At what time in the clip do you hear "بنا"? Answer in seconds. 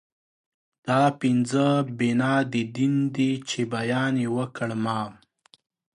1.97-2.35